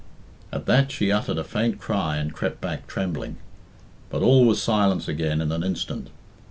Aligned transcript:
At 0.51 0.65
that 0.65 0.91
she 0.91 1.11
uttered 1.11 1.37
a 1.37 1.43
faint 1.43 1.79
cry 1.79 2.17
and 2.17 2.33
crept 2.33 2.59
back 2.59 2.87
trembling. 2.87 3.37
But 4.09 4.23
all 4.23 4.45
was 4.45 4.59
silence 4.59 5.07
again 5.07 5.41
in 5.41 5.51
an 5.51 5.63
instant. 5.63 6.09